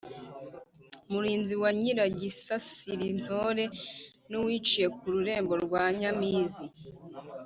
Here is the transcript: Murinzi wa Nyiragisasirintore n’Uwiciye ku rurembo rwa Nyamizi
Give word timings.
Murinzi 1.11 1.53
wa 1.61 1.69
Nyiragisasirintore 1.79 3.63
n’Uwiciye 4.29 4.87
ku 4.97 5.05
rurembo 5.13 5.53
rwa 5.65 5.83
Nyamizi 5.99 6.65